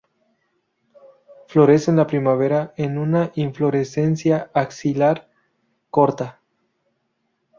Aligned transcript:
Florece 1.47 1.91
en 1.91 1.97
la 1.97 2.07
primavera 2.07 2.73
en 2.75 2.97
una 2.97 3.31
inflorescencia 3.35 4.49
axilar, 4.51 5.29
corta. 5.91 6.41